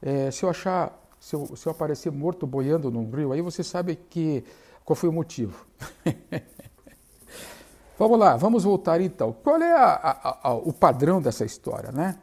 É, 0.02 0.30
se 0.30 0.44
eu 0.44 0.50
achar, 0.50 0.92
se 1.18 1.34
eu, 1.34 1.56
se 1.56 1.66
eu 1.66 1.72
aparecer 1.72 2.12
morto 2.12 2.46
boiando 2.46 2.90
num 2.90 3.10
rio, 3.10 3.32
aí 3.32 3.40
você 3.40 3.64
sabe 3.64 3.96
que 3.96 4.44
qual 4.84 4.94
foi 4.94 5.08
o 5.08 5.12
motivo. 5.12 5.66
vamos 7.98 8.18
lá, 8.18 8.36
vamos 8.36 8.64
voltar 8.64 9.00
então. 9.00 9.32
Qual 9.42 9.56
é 9.62 9.72
a, 9.72 9.94
a, 9.94 10.48
a, 10.48 10.54
o 10.54 10.72
padrão 10.72 11.22
dessa 11.22 11.46
história, 11.46 11.90
né? 11.90 12.18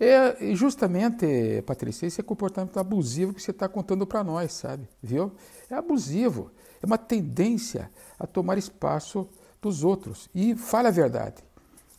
É 0.00 0.54
justamente, 0.54 1.62
Patrícia, 1.66 2.06
esse 2.06 2.20
é 2.20 2.24
comportamento 2.24 2.78
abusivo 2.80 3.34
que 3.34 3.42
você 3.42 3.50
está 3.50 3.68
contando 3.68 4.06
para 4.06 4.24
nós, 4.24 4.52
sabe? 4.52 4.88
Viu? 5.02 5.32
É 5.68 5.74
abusivo. 5.74 6.50
É 6.82 6.86
uma 6.86 6.98
tendência 6.98 7.90
a 8.18 8.26
tomar 8.26 8.58
espaço 8.58 9.28
dos 9.64 9.82
outros. 9.82 10.28
E 10.34 10.54
fale 10.54 10.88
a 10.88 10.90
verdade. 10.90 11.42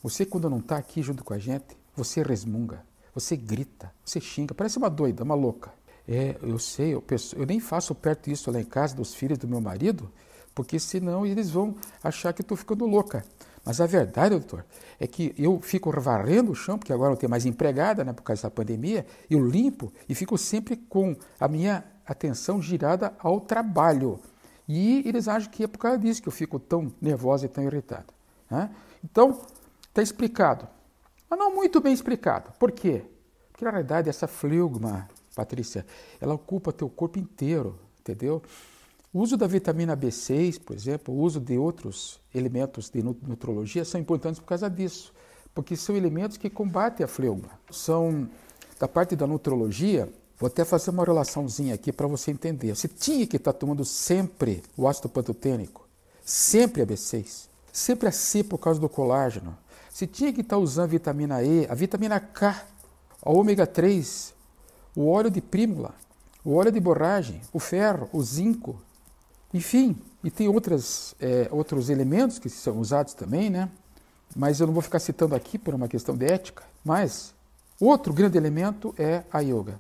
Você, 0.02 0.26
quando 0.26 0.50
não 0.50 0.60
está 0.60 0.78
aqui 0.78 1.02
junto 1.02 1.24
com 1.24 1.34
a 1.34 1.40
gente, 1.40 1.78
você 1.96 2.22
resmunga. 2.22 2.84
Você 3.14 3.36
grita, 3.36 3.92
você 4.04 4.20
xinga, 4.20 4.54
parece 4.54 4.78
uma 4.78 4.90
doida, 4.90 5.24
uma 5.24 5.36
louca. 5.36 5.72
É, 6.08 6.36
eu 6.42 6.60
sei, 6.60 6.94
eu, 6.94 7.02
penso, 7.02 7.36
eu 7.36 7.46
nem 7.46 7.60
faço 7.60 7.96
perto 7.96 8.30
disso 8.30 8.52
lá 8.52 8.60
em 8.60 8.66
casa 8.66 8.96
dos 8.96 9.16
filhos 9.16 9.38
do 9.38 9.48
meu 9.48 9.60
marido, 9.60 10.12
porque 10.54 10.78
senão 10.78 11.26
eles 11.26 11.50
vão 11.50 11.76
achar 12.04 12.34
que 12.34 12.42
estou 12.42 12.56
ficando 12.56 12.86
louca. 12.86 13.26
Mas 13.64 13.82
a 13.82 13.88
verdade, 13.88 14.30
doutor, 14.30 14.64
é 15.00 15.08
que 15.08 15.34
eu 15.38 15.60
fico 15.60 15.90
varrendo 16.00 16.52
o 16.52 16.56
chão, 16.56 16.78
porque 16.78 16.94
agora 16.94 17.10
não 17.10 17.18
tenho 17.18 17.32
mais 17.32 17.46
empregada, 17.46 18.04
né, 18.04 18.14
por 18.14 18.22
causa 18.22 18.44
da 18.44 18.52
pandemia, 18.52 19.08
eu 19.28 19.44
limpo 19.44 19.92
e 20.08 20.14
fico 20.14 20.38
sempre 20.38 20.78
com 20.78 21.16
a 21.40 21.48
minha 21.48 21.84
atenção 22.06 22.62
girada 22.62 23.16
ao 23.18 23.42
trabalho. 23.42 24.20
E 24.68 25.04
eles 25.08 25.28
acham 25.28 25.52
que 25.52 25.64
é 25.64 25.68
por 25.68 25.78
causa 25.78 25.98
disso 25.98 26.22
que 26.22 26.28
eu 26.28 26.34
fico 26.34 26.60
tão 26.60 26.92
nervosa 27.02 27.46
e 27.46 27.50
tão 27.50 27.64
irritada. 27.64 28.08
Né? 28.50 28.70
Então, 29.04 29.42
está 29.90 30.02
explicado 30.02 30.68
mas 31.30 31.40
não 31.40 31.54
muito 31.54 31.82
bem 31.82 31.94
explicado. 31.94 32.52
Por 32.60 32.72
quê? 32.72 33.04
Porque 33.52 33.66
na 33.66 33.72
realidade 33.72 34.10
essa 34.10 34.28
fleugma, 34.28 35.08
Patrícia, 35.36 35.86
ela 36.20 36.34
ocupa 36.34 36.72
teu 36.72 36.90
corpo 36.90 37.20
inteiro, 37.20 37.80
entendeu? 38.00 38.42
O 39.14 39.20
uso 39.20 39.38
da 39.38 39.48
vitamina 39.48 39.96
B6, 39.96 40.62
por 40.62 40.76
exemplo, 40.76 41.14
o 41.14 41.20
uso 41.20 41.40
de 41.40 41.58
outros 41.58 42.20
elementos 42.34 42.90
de 42.90 43.02
nutrologia 43.02 43.86
são 43.86 44.00
importantes 44.00 44.40
por 44.40 44.46
causa 44.46 44.70
disso, 44.70 45.14
porque 45.54 45.76
são 45.76 45.96
elementos 45.96 46.38
que 46.38 46.50
combatem 46.50 47.04
a 47.04 47.08
fleugma. 47.08 47.50
São 47.72 48.30
da 48.78 48.88
parte 48.88 49.16
da 49.16 49.26
nutrologia, 49.26 50.12
vou 50.40 50.48
até 50.48 50.66
fazer 50.66 50.92
uma 50.92 51.04
relaçãozinha 51.04 51.74
aqui 51.74 51.92
para 51.92 52.08
você 52.08 52.32
entender. 52.32 52.76
Você 52.76 52.88
tinha 52.88 53.26
que 53.26 53.38
estar 53.38 53.54
tá 53.54 53.60
tomando 53.60 53.86
sempre 53.86 54.64
o 54.78 54.88
ácido 54.88 55.10
pantotênico, 55.10 55.88
sempre 56.24 56.82
a 56.82 56.86
B6, 56.86 57.48
sempre 57.72 58.08
a 58.08 58.12
C 58.12 58.44
por 58.44 58.58
causa 58.58 58.80
do 58.80 58.90
colágeno, 58.90 59.58
se 59.90 60.06
tinha 60.06 60.34
que 60.34 60.42
estar 60.42 60.58
usando 60.58 60.86
a 60.86 60.88
vitamina 60.88 61.44
E, 61.44 61.66
a 61.70 61.74
vitamina 61.74 62.20
K, 62.20 62.66
a 63.22 63.30
ômega 63.32 63.66
3, 63.66 64.34
o 64.96 65.08
óleo 65.08 65.30
de 65.30 65.42
prímula, 65.42 65.94
o 66.44 66.56
óleo 66.56 66.72
de 66.72 66.80
borragem, 66.80 67.42
o 67.54 67.60
ferro, 67.60 68.10
o 68.12 68.22
zinco, 68.22 68.80
enfim, 69.54 69.96
e 70.24 70.30
tem 70.30 70.48
outras, 70.50 71.16
é, 71.20 71.48
outros 71.50 71.90
elementos 71.90 72.40
que 72.40 72.50
são 72.50 72.80
usados 72.80 73.14
também, 73.14 73.50
né? 73.50 73.70
Mas 74.36 74.60
eu 74.60 74.68
não 74.68 74.74
vou 74.74 74.82
ficar 74.82 75.00
citando 75.00 75.34
aqui 75.34 75.58
por 75.58 75.74
uma 75.74 75.88
questão 75.88 76.18
de 76.18 76.26
ética. 76.26 76.64
Mas 76.84 77.36
Outro 77.80 78.14
grande 78.14 78.38
elemento 78.38 78.96
é 78.98 79.24
a 79.32 79.42
yoga. 79.42 79.78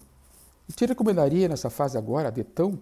E 0.67 0.73
te 0.73 0.85
recomendaria 0.85 1.47
nessa 1.47 1.69
fase 1.69 1.97
agora, 1.97 2.31
de 2.31 2.43
tão 2.43 2.79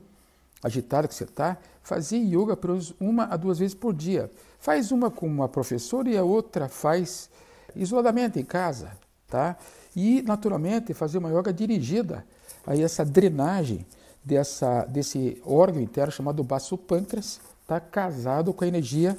agitada 0.64 1.08
que 1.08 1.14
você 1.14 1.26
está, 1.26 1.58
fazer 1.82 2.18
yoga 2.18 2.58
uma 3.00 3.26
a 3.26 3.36
duas 3.36 3.60
vezes 3.60 3.76
por 3.76 3.94
dia. 3.94 4.32
Faz 4.60 4.92
uma 4.92 5.12
com 5.12 5.28
uma 5.28 5.50
professora 5.50 6.10
e 6.10 6.18
a 6.18 6.24
outra 6.24 6.70
faz 6.70 7.30
isoladamente 7.76 8.40
em 8.40 8.46
casa, 8.46 8.92
tá? 9.28 9.58
E 9.96 10.22
naturalmente 10.22 10.94
fazer 10.94 11.18
uma 11.18 11.30
yoga 11.30 11.52
dirigida 11.52 12.26
a 12.66 12.78
essa 12.78 13.04
drenagem 13.04 13.86
dessa, 14.24 14.86
desse 14.86 15.42
órgão 15.46 15.82
interno 15.82 16.12
chamado 16.12 16.44
baço 16.44 16.78
pâncreas, 16.78 17.42
está 17.62 17.80
casado 17.80 18.54
com 18.54 18.64
a 18.64 18.68
energia 18.68 19.18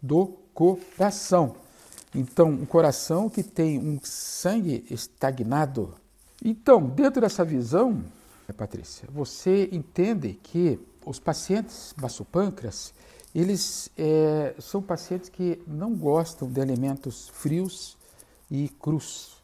do 0.00 0.26
coração. 0.52 1.56
Então, 2.14 2.50
um 2.50 2.66
coração 2.66 3.30
que 3.30 3.42
tem 3.42 3.78
um 3.78 3.98
sangue 4.02 4.84
estagnado. 4.90 5.94
Então, 6.44 6.84
dentro 6.88 7.20
dessa 7.20 7.44
visão, 7.44 8.02
Patrícia, 8.56 9.08
você 9.10 9.68
entende 9.72 10.38
que 10.42 10.78
os 11.06 11.18
pacientes 11.18 11.94
baçopâncreas, 11.96 12.92
eles 13.34 13.90
é, 13.96 14.54
são 14.58 14.82
pacientes 14.82 15.28
que 15.28 15.62
não 15.66 15.94
gostam 15.94 16.50
de 16.50 16.60
alimentos 16.60 17.28
frios 17.28 17.96
e 18.50 18.68
crus. 18.68 19.40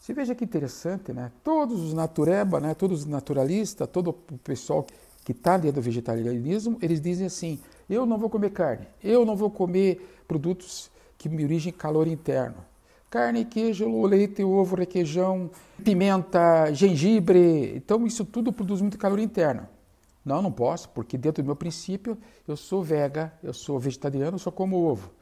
Você 0.00 0.12
veja 0.12 0.34
que 0.34 0.44
interessante, 0.44 1.12
né? 1.12 1.30
Todos 1.42 1.80
os 1.80 1.94
natureba, 1.94 2.60
né? 2.60 2.74
todos 2.74 3.00
os 3.00 3.06
naturalistas, 3.06 3.88
todo 3.88 4.10
o 4.10 4.38
pessoal 4.38 4.86
que 5.24 5.32
está 5.32 5.56
dentro 5.56 5.80
do 5.80 5.84
vegetarianismo, 5.84 6.76
eles 6.82 7.00
dizem 7.00 7.26
assim: 7.26 7.60
eu 7.88 8.04
não 8.04 8.18
vou 8.18 8.28
comer 8.28 8.50
carne, 8.50 8.86
eu 9.02 9.24
não 9.24 9.36
vou 9.36 9.50
comer 9.50 10.22
produtos 10.26 10.90
que 11.16 11.28
me 11.28 11.44
origem 11.44 11.72
calor 11.72 12.06
interno. 12.06 12.56
Carne, 13.14 13.44
queijo, 13.44 14.02
leite, 14.06 14.42
ovo, 14.42 14.74
requeijão, 14.74 15.48
pimenta, 15.84 16.72
gengibre. 16.72 17.76
Então, 17.76 18.04
isso 18.08 18.24
tudo 18.24 18.52
produz 18.52 18.80
muito 18.80 18.98
calor 18.98 19.20
interno. 19.20 19.68
Não, 20.24 20.42
não 20.42 20.50
posso, 20.50 20.88
porque 20.88 21.16
dentro 21.16 21.40
do 21.40 21.46
meu 21.46 21.54
princípio 21.54 22.18
eu 22.48 22.56
sou 22.56 22.82
vega, 22.82 23.32
eu 23.40 23.54
sou 23.54 23.78
vegetariano, 23.78 24.34
eu 24.34 24.38
só 24.40 24.50
como 24.50 24.78
ovo. 24.78 25.12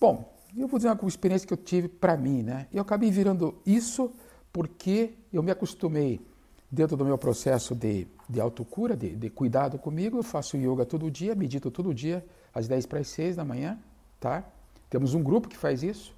Bom, 0.00 0.34
eu 0.56 0.66
vou 0.66 0.78
dizer 0.78 0.90
uma 0.90 1.06
experiência 1.06 1.46
que 1.46 1.52
eu 1.52 1.58
tive 1.58 1.88
para 1.88 2.16
mim, 2.16 2.42
né? 2.42 2.68
Eu 2.72 2.80
acabei 2.80 3.10
virando 3.10 3.54
isso 3.66 4.10
porque 4.50 5.12
eu 5.30 5.42
me 5.42 5.50
acostumei 5.50 6.22
dentro 6.70 6.96
do 6.96 7.04
meu 7.04 7.18
processo 7.18 7.74
de, 7.74 8.08
de 8.26 8.40
autocura, 8.40 8.96
de, 8.96 9.14
de 9.14 9.28
cuidado 9.28 9.78
comigo. 9.78 10.16
Eu 10.16 10.22
faço 10.22 10.56
yoga 10.56 10.86
todo 10.86 11.10
dia, 11.10 11.34
medito 11.34 11.70
todo 11.70 11.92
dia, 11.92 12.24
às 12.54 12.66
10 12.66 12.86
para 12.86 13.00
as 13.00 13.08
6 13.08 13.36
da 13.36 13.44
manhã, 13.44 13.78
tá? 14.18 14.42
Temos 14.88 15.12
um 15.12 15.22
grupo 15.22 15.50
que 15.50 15.56
faz 15.58 15.82
isso. 15.82 16.13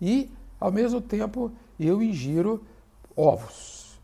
E, 0.00 0.30
ao 0.60 0.70
mesmo 0.70 1.00
tempo, 1.00 1.52
eu 1.78 2.02
ingiro 2.02 2.64
ovos. 3.16 4.00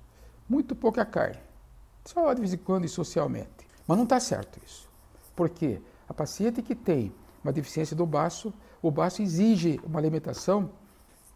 Muito 0.49 0.75
pouca 0.75 1.05
carne. 1.05 1.41
Só 2.05 2.33
de 2.33 2.41
vez 2.41 2.53
em 2.53 2.59
quando 2.59 2.85
e 2.85 2.89
socialmente. 2.89 3.67
Mas 3.87 3.97
não 3.97 4.05
está 4.05 4.19
certo 4.19 4.61
isso. 4.67 4.89
Porque 5.37 5.81
a 6.09 6.15
paciente 6.15 6.63
que 6.63 6.75
tem 6.75 7.13
uma 7.43 7.53
deficiência 7.53 7.97
do 7.97 8.07
baço, 8.07 8.53
o 8.81 8.91
baço 8.91 9.23
exige 9.23 9.81
uma 9.85 9.99
alimentação 9.99 10.71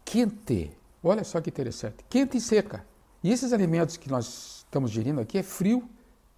quente. 0.05 0.71
Olha 1.03 1.25
só 1.25 1.41
que 1.41 1.51
interessante. 1.51 2.05
Quente 2.09 2.37
e 2.37 2.41
seca. 2.41 2.85
E 3.23 3.33
esses 3.33 3.53
alimentos 3.53 3.97
que 3.97 4.11
nós 4.11 4.65
estamos 4.65 4.91
gerindo 4.91 5.21
aqui 5.21 5.39
é 5.39 5.43
frio 5.43 5.89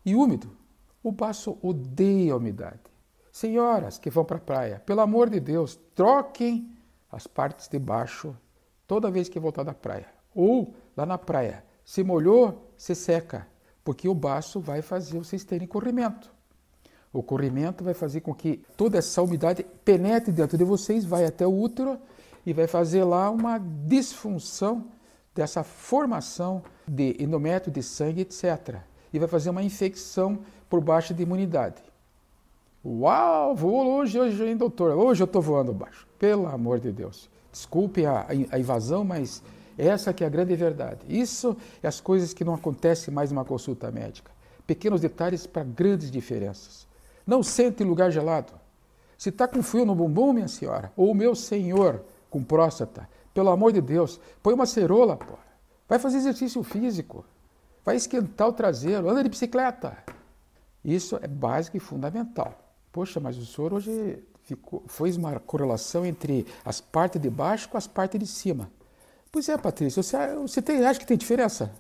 e 0.04 0.14
úmido. 0.14 0.56
O 1.02 1.12
baço 1.12 1.58
odeia 1.62 2.32
a 2.32 2.36
umidade. 2.36 2.80
Senhoras 3.30 3.98
que 3.98 4.10
vão 4.10 4.24
para 4.24 4.36
a 4.36 4.40
praia, 4.40 4.82
pelo 4.84 5.00
amor 5.00 5.30
de 5.30 5.38
Deus, 5.38 5.78
troquem 5.94 6.77
as 7.10 7.26
partes 7.26 7.68
de 7.68 7.78
baixo 7.78 8.36
toda 8.86 9.10
vez 9.10 9.28
que 9.28 9.38
voltar 9.38 9.62
da 9.62 9.74
praia. 9.74 10.06
Ou 10.34 10.74
lá 10.96 11.04
na 11.04 11.18
praia, 11.18 11.64
se 11.84 12.02
molhou, 12.02 12.70
se 12.76 12.94
seca 12.94 13.46
porque 13.88 14.06
o 14.06 14.14
baço 14.14 14.60
vai 14.60 14.82
fazer 14.82 15.18
vocês 15.18 15.42
terem 15.44 15.66
corrimento. 15.66 16.30
O 17.10 17.22
corrimento 17.22 17.82
vai 17.82 17.94
fazer 17.94 18.20
com 18.20 18.34
que 18.34 18.62
toda 18.76 18.98
essa 18.98 19.22
umidade 19.22 19.64
penetre 19.82 20.30
dentro 20.30 20.58
de 20.58 20.64
vocês, 20.64 21.06
vai 21.06 21.24
até 21.24 21.46
o 21.46 21.58
útero 21.58 21.98
e 22.44 22.52
vai 22.52 22.66
fazer 22.66 23.02
lá 23.04 23.30
uma 23.30 23.56
disfunção 23.56 24.88
dessa 25.34 25.64
formação 25.64 26.62
de 26.86 27.16
endométrio, 27.18 27.72
de 27.72 27.82
sangue, 27.82 28.20
etc. 28.20 28.76
E 29.10 29.18
vai 29.18 29.26
fazer 29.26 29.48
uma 29.48 29.62
infecção 29.62 30.40
por 30.68 30.82
baixa 30.82 31.14
de 31.14 31.22
imunidade. 31.22 31.82
Uau, 32.90 33.54
vou 33.54 33.86
hoje, 33.86 34.18
hoje, 34.18 34.42
hein, 34.46 34.56
doutor? 34.56 34.96
Hoje 34.96 35.22
eu 35.22 35.26
estou 35.26 35.42
voando 35.42 35.74
baixo. 35.74 36.08
Pelo 36.18 36.46
amor 36.46 36.80
de 36.80 36.90
Deus. 36.90 37.28
Desculpe 37.52 38.06
a, 38.06 38.26
a 38.50 38.58
invasão, 38.58 39.04
mas 39.04 39.42
essa 39.76 40.10
que 40.10 40.24
é 40.24 40.26
a 40.26 40.30
grande 40.30 40.56
verdade. 40.56 41.00
Isso 41.06 41.54
é 41.82 41.86
as 41.86 42.00
coisas 42.00 42.32
que 42.32 42.44
não 42.44 42.54
acontecem 42.54 43.12
mais 43.12 43.30
numa 43.30 43.44
consulta 43.44 43.90
médica. 43.92 44.30
Pequenos 44.66 45.02
detalhes 45.02 45.46
para 45.46 45.64
grandes 45.64 46.10
diferenças. 46.10 46.86
Não 47.26 47.42
sente 47.42 47.82
em 47.82 47.86
lugar 47.86 48.10
gelado. 48.10 48.54
Se 49.18 49.28
está 49.28 49.46
com 49.46 49.62
frio 49.62 49.84
no 49.84 49.94
bumbum, 49.94 50.32
minha 50.32 50.48
senhora, 50.48 50.90
ou 50.96 51.14
meu 51.14 51.34
senhor 51.34 52.02
com 52.30 52.42
próstata, 52.42 53.06
pelo 53.34 53.50
amor 53.50 53.70
de 53.70 53.82
Deus, 53.82 54.18
põe 54.42 54.54
uma 54.54 54.66
cerola, 54.66 55.14
pô. 55.14 55.34
Vai 55.86 55.98
fazer 55.98 56.16
exercício 56.16 56.62
físico. 56.62 57.22
Vai 57.84 57.96
esquentar 57.96 58.48
o 58.48 58.52
traseiro, 58.52 59.10
anda 59.10 59.22
de 59.22 59.28
bicicleta. 59.28 59.98
Isso 60.82 61.18
é 61.20 61.28
básico 61.28 61.76
e 61.76 61.80
fundamental. 61.80 62.67
Poxa, 62.92 63.20
mas 63.20 63.36
o 63.36 63.46
senhor 63.46 63.72
hoje 63.72 64.22
ficou, 64.42 64.82
fez 64.88 65.16
uma 65.16 65.38
correlação 65.38 66.06
entre 66.06 66.46
as 66.64 66.80
partes 66.80 67.20
de 67.20 67.28
baixo 67.28 67.68
com 67.68 67.76
as 67.76 67.86
partes 67.86 68.18
de 68.18 68.26
cima. 68.26 68.70
Pois 69.30 69.48
é, 69.48 69.58
Patrícia, 69.58 70.02
você, 70.02 70.16
você 70.36 70.62
tem, 70.62 70.84
acha 70.84 70.98
que 70.98 71.06
tem 71.06 71.16
diferença? 71.16 71.70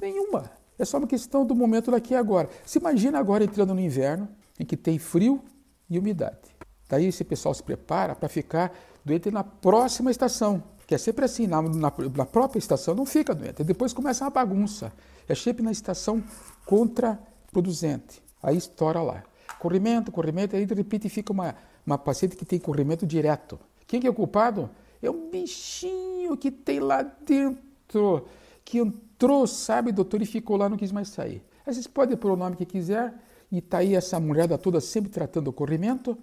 Nenhuma. 0.00 0.50
É 0.78 0.84
só 0.84 0.98
uma 0.98 1.06
questão 1.06 1.44
do 1.44 1.54
momento 1.54 1.90
daqui 1.90 2.14
e 2.14 2.16
agora. 2.16 2.48
Se 2.64 2.78
imagina 2.78 3.18
agora 3.18 3.44
entrando 3.44 3.74
no 3.74 3.80
inverno, 3.80 4.28
em 4.58 4.64
que 4.64 4.76
tem 4.76 4.98
frio 4.98 5.42
e 5.88 5.98
umidade. 5.98 6.54
Daí 6.88 7.06
esse 7.06 7.22
pessoal 7.22 7.54
se 7.54 7.62
prepara 7.62 8.14
para 8.14 8.28
ficar 8.28 8.74
doente 9.04 9.30
na 9.30 9.44
próxima 9.44 10.10
estação. 10.10 10.62
Que 10.86 10.94
é 10.94 10.98
sempre 10.98 11.24
assim, 11.24 11.46
na, 11.46 11.62
na, 11.62 11.92
na, 12.16 12.26
própria 12.26 12.58
estação 12.58 12.94
não 12.94 13.06
fica 13.06 13.34
doente. 13.34 13.64
Depois 13.64 13.92
começa 13.92 14.24
uma 14.24 14.30
bagunça. 14.30 14.92
É 15.28 15.34
sempre 15.34 15.62
na 15.62 15.72
estação 15.72 16.22
contraproducente. 16.66 18.22
Aí 18.42 18.56
estoura 18.56 19.00
lá. 19.00 19.22
Corrimento, 19.64 20.12
corrimento, 20.12 20.54
aí 20.54 20.66
de 20.66 20.74
repente 20.74 21.08
fica 21.08 21.32
uma, 21.32 21.54
uma 21.86 21.96
paciente 21.96 22.36
que 22.36 22.44
tem 22.44 22.58
corrimento 22.58 23.06
direto. 23.06 23.58
Quem 23.86 23.98
que 23.98 24.06
é 24.06 24.10
o 24.10 24.12
culpado? 24.12 24.68
É 25.02 25.10
um 25.10 25.30
bichinho 25.30 26.36
que 26.36 26.50
tem 26.50 26.80
lá 26.80 27.00
dentro, 27.02 28.26
que 28.62 28.76
entrou, 28.76 29.46
sabe, 29.46 29.90
doutor, 29.90 30.20
e 30.20 30.26
ficou 30.26 30.58
lá, 30.58 30.68
não 30.68 30.76
quis 30.76 30.92
mais 30.92 31.08
sair. 31.08 31.42
Vocês 31.64 31.86
podem 31.86 32.14
pôr 32.14 32.32
o 32.32 32.36
nome 32.36 32.56
que 32.56 32.66
quiser, 32.66 33.14
e 33.50 33.56
está 33.56 33.78
aí 33.78 33.94
essa 33.94 34.20
mulherada 34.20 34.58
toda 34.58 34.82
sempre 34.82 35.10
tratando 35.10 35.48
o 35.48 35.52
corrimento, 35.52 36.14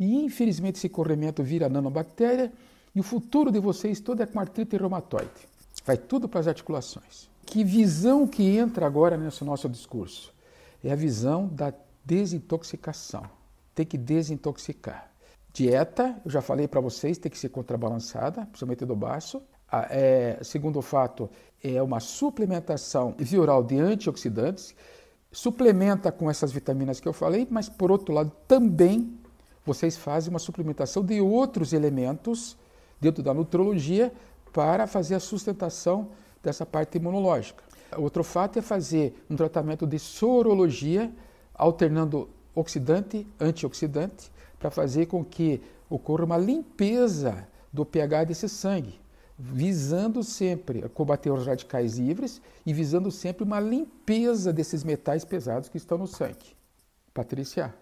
e 0.00 0.24
infelizmente 0.24 0.76
esse 0.76 0.88
corrimento 0.88 1.42
vira 1.42 1.68
nanobactéria, 1.68 2.50
e 2.94 3.00
o 3.00 3.02
futuro 3.02 3.52
de 3.52 3.60
vocês 3.60 4.00
todo 4.00 4.22
é 4.22 4.26
com 4.26 4.40
artrite 4.40 4.78
reumatoide. 4.78 5.28
Vai 5.84 5.98
tudo 5.98 6.26
para 6.26 6.40
as 6.40 6.48
articulações. 6.48 7.28
Que 7.44 7.62
visão 7.62 8.26
que 8.26 8.44
entra 8.44 8.86
agora 8.86 9.18
nesse 9.18 9.44
nosso 9.44 9.68
discurso? 9.68 10.32
É 10.82 10.90
a 10.90 10.96
visão 10.96 11.48
da 11.48 11.70
desintoxicação. 12.08 13.24
Tem 13.74 13.84
que 13.84 13.98
desintoxicar. 13.98 15.10
Dieta, 15.52 16.18
eu 16.24 16.30
já 16.30 16.40
falei 16.40 16.66
para 16.66 16.80
vocês, 16.80 17.18
tem 17.18 17.30
que 17.30 17.38
ser 17.38 17.50
contrabalançada, 17.50 18.46
principalmente 18.46 18.86
do 18.86 18.96
baço. 18.96 19.42
É, 19.90 20.38
segundo 20.42 20.80
fato, 20.80 21.28
é 21.62 21.82
uma 21.82 22.00
suplementação 22.00 23.14
via 23.18 23.40
oral 23.40 23.62
de 23.62 23.78
antioxidantes. 23.78 24.74
Suplementa 25.30 26.10
com 26.10 26.30
essas 26.30 26.50
vitaminas 26.50 26.98
que 26.98 27.06
eu 27.06 27.12
falei, 27.12 27.46
mas 27.50 27.68
por 27.68 27.90
outro 27.90 28.14
lado 28.14 28.32
também 28.46 29.18
vocês 29.66 29.94
fazem 29.94 30.30
uma 30.30 30.38
suplementação 30.38 31.04
de 31.04 31.20
outros 31.20 31.74
elementos 31.74 32.56
dentro 32.98 33.22
da 33.22 33.34
nutrologia 33.34 34.10
para 34.50 34.86
fazer 34.86 35.16
a 35.16 35.20
sustentação 35.20 36.08
dessa 36.42 36.64
parte 36.64 36.96
imunológica. 36.96 37.62
Outro 37.96 38.24
fato 38.24 38.58
é 38.58 38.62
fazer 38.62 39.22
um 39.28 39.36
tratamento 39.36 39.86
de 39.86 39.98
sorologia, 39.98 41.12
alternando 41.58 42.30
oxidante, 42.54 43.26
antioxidante, 43.40 44.30
para 44.58 44.70
fazer 44.70 45.06
com 45.06 45.24
que 45.24 45.60
ocorra 45.90 46.24
uma 46.24 46.38
limpeza 46.38 47.46
do 47.72 47.84
pH 47.84 48.24
desse 48.24 48.48
sangue, 48.48 48.98
visando 49.38 50.22
sempre 50.22 50.88
combater 50.88 51.30
os 51.30 51.46
radicais 51.46 51.98
livres 51.98 52.40
e 52.64 52.72
visando 52.72 53.10
sempre 53.10 53.44
uma 53.44 53.60
limpeza 53.60 54.52
desses 54.52 54.82
metais 54.84 55.24
pesados 55.24 55.68
que 55.68 55.76
estão 55.76 55.98
no 55.98 56.06
sangue. 56.06 56.56
Patrícia, 57.12 57.74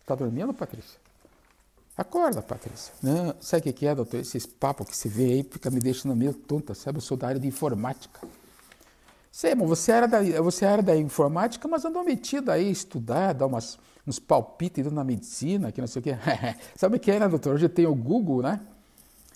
está 0.00 0.14
dormindo, 0.14 0.52
Patrícia? 0.52 0.98
Acorda, 1.96 2.42
Patrícia. 2.42 2.92
Não, 3.02 3.34
sabe 3.40 3.70
o 3.70 3.72
que 3.72 3.86
é, 3.86 3.94
doutor? 3.94 4.20
Esses 4.20 4.44
papos 4.46 4.88
que 4.88 4.96
se 4.96 5.08
vê 5.08 5.24
aí 5.24 5.42
fica 5.42 5.70
me 5.70 5.78
deixando 5.78 6.14
meio 6.16 6.34
tonta, 6.34 6.74
sabe? 6.74 6.98
Eu 6.98 7.02
sou 7.02 7.16
da 7.16 7.28
área 7.28 7.40
de 7.40 7.46
informática. 7.46 8.20
Sei, 9.36 9.52
mas 9.52 9.68
você 9.68 9.90
era 9.90 10.06
da, 10.06 10.20
você 10.40 10.64
era 10.64 10.80
da 10.80 10.96
informática, 10.96 11.66
mas 11.66 11.84
andou 11.84 12.04
metida 12.04 12.52
aí 12.52 12.70
estudar, 12.70 13.32
dar 13.32 13.46
umas 13.48 13.80
uns 14.06 14.20
palpites 14.20 14.92
na 14.92 15.02
medicina, 15.02 15.72
que 15.72 15.80
não 15.80 15.88
sei 15.88 15.98
o 15.98 16.02
quê. 16.04 16.16
Sabe 16.76 16.98
o 16.98 17.00
que 17.00 17.10
é, 17.10 17.18
né, 17.18 17.26
doutor? 17.26 17.54
Hoje 17.54 17.68
tem 17.68 17.84
o 17.84 17.96
Google, 17.96 18.42
né? 18.42 18.60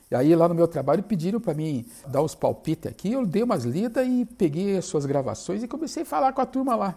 E 0.08 0.14
aí 0.14 0.36
lá 0.36 0.46
no 0.46 0.54
meu 0.54 0.68
trabalho 0.68 1.02
pediram 1.02 1.40
para 1.40 1.52
mim 1.52 1.84
dar 2.06 2.22
os 2.22 2.32
palpites 2.32 2.88
aqui, 2.88 3.10
eu 3.10 3.26
dei 3.26 3.42
umas 3.42 3.64
lidas 3.64 4.06
e 4.06 4.24
peguei 4.24 4.78
as 4.78 4.84
suas 4.84 5.04
gravações 5.04 5.64
e 5.64 5.66
comecei 5.66 6.04
a 6.04 6.06
falar 6.06 6.32
com 6.32 6.42
a 6.42 6.46
turma 6.46 6.76
lá. 6.76 6.94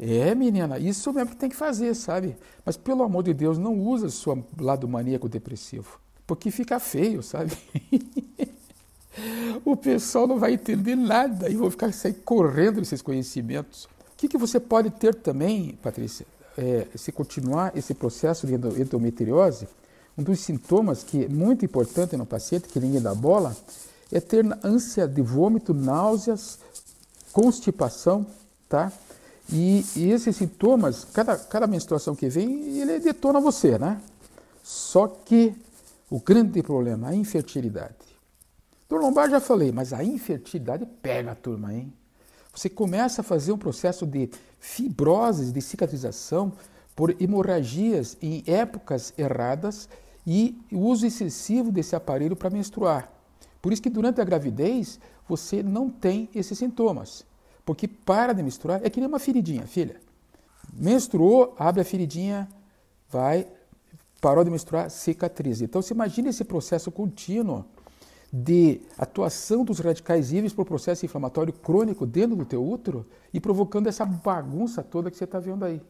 É, 0.00 0.34
menina, 0.34 0.78
isso 0.78 1.12
mesmo 1.12 1.32
que 1.32 1.36
tem 1.36 1.50
que 1.50 1.56
fazer, 1.56 1.94
sabe? 1.94 2.34
Mas 2.64 2.78
pelo 2.78 3.02
amor 3.02 3.24
de 3.24 3.34
Deus, 3.34 3.58
não 3.58 3.78
usa 3.78 4.06
o 4.06 4.10
seu 4.10 4.42
lado 4.58 4.88
maníaco 4.88 5.28
depressivo, 5.28 6.00
porque 6.26 6.50
fica 6.50 6.80
feio, 6.80 7.22
sabe? 7.22 7.52
o 9.64 9.76
pessoal 9.76 10.26
não 10.26 10.38
vai 10.38 10.54
entender 10.54 10.96
nada 10.96 11.48
e 11.48 11.56
vou 11.56 11.70
ficar 11.70 11.92
sair 11.92 12.14
correndo 12.14 12.80
esses 12.80 13.02
conhecimentos. 13.02 13.84
O 13.84 14.16
que, 14.16 14.28
que 14.28 14.38
você 14.38 14.58
pode 14.58 14.90
ter 14.90 15.14
também, 15.14 15.78
Patrícia, 15.82 16.26
é, 16.56 16.86
se 16.94 17.12
continuar 17.12 17.76
esse 17.76 17.94
processo 17.94 18.46
de 18.46 18.54
endometriose? 18.54 19.68
Um 20.16 20.22
dos 20.22 20.40
sintomas 20.40 21.04
que 21.04 21.24
é 21.24 21.28
muito 21.28 21.64
importante 21.64 22.16
no 22.16 22.26
paciente, 22.26 22.68
que 22.68 22.80
ninguém 22.80 23.00
dá 23.00 23.14
bola, 23.14 23.56
é 24.10 24.20
ter 24.20 24.44
ânsia 24.64 25.06
de 25.06 25.22
vômito, 25.22 25.72
náuseas, 25.72 26.58
constipação, 27.32 28.26
tá? 28.68 28.92
E, 29.52 29.84
e, 29.96 30.10
esses 30.10 30.36
sintomas, 30.36 31.06
cada, 31.12 31.36
cada 31.36 31.66
menstruação 31.66 32.14
que 32.14 32.28
vem, 32.28 32.80
ele 32.80 32.98
detona 32.98 33.40
você, 33.40 33.78
né? 33.78 34.00
Só 34.62 35.06
que 35.06 35.54
o 36.10 36.20
grande 36.20 36.62
problema, 36.62 37.08
a 37.08 37.14
infertilidade. 37.14 38.07
Do 38.88 38.96
lombar 38.96 39.28
já 39.28 39.38
falei, 39.38 39.70
mas 39.70 39.92
a 39.92 40.02
infertilidade 40.02 40.86
pega 41.02 41.32
a 41.32 41.34
turma, 41.34 41.74
hein? 41.74 41.92
Você 42.54 42.70
começa 42.70 43.20
a 43.20 43.24
fazer 43.24 43.52
um 43.52 43.58
processo 43.58 44.06
de 44.06 44.30
fibroses, 44.58 45.52
de 45.52 45.60
cicatrização 45.60 46.54
por 46.96 47.14
hemorragias 47.20 48.16
em 48.22 48.42
épocas 48.46 49.12
erradas 49.18 49.90
e 50.26 50.58
o 50.72 50.78
uso 50.78 51.06
excessivo 51.06 51.70
desse 51.70 51.94
aparelho 51.94 52.34
para 52.34 52.48
menstruar. 52.48 53.12
Por 53.60 53.74
isso 53.74 53.82
que 53.82 53.90
durante 53.90 54.22
a 54.22 54.24
gravidez 54.24 54.98
você 55.28 55.62
não 55.62 55.90
tem 55.90 56.30
esses 56.34 56.56
sintomas. 56.56 57.26
Porque 57.66 57.86
para 57.86 58.32
de 58.32 58.42
misturar, 58.42 58.80
é 58.82 58.88
que 58.88 59.00
nem 59.00 59.08
uma 59.08 59.18
feridinha, 59.18 59.66
filha. 59.66 60.00
Menstruou, 60.72 61.54
abre 61.58 61.82
a 61.82 61.84
feridinha, 61.84 62.48
vai, 63.10 63.46
parou 64.18 64.42
de 64.42 64.50
misturar, 64.50 64.90
cicatriza. 64.90 65.64
Então 65.64 65.82
você 65.82 65.92
imagina 65.92 66.30
esse 66.30 66.42
processo 66.42 66.90
contínuo 66.90 67.66
de 68.32 68.80
atuação 68.98 69.64
dos 69.64 69.78
radicais 69.78 70.30
livres 70.30 70.52
para 70.52 70.62
o 70.62 70.66
processo 70.66 71.04
inflamatório 71.04 71.52
crônico 71.52 72.06
dentro 72.06 72.36
do 72.36 72.44
teu 72.44 72.66
útero 72.66 73.06
e 73.32 73.40
provocando 73.40 73.86
essa 73.86 74.04
bagunça 74.04 74.82
toda 74.82 75.10
que 75.10 75.16
você 75.16 75.24
está 75.24 75.38
vendo 75.38 75.64
aí. 75.64 75.80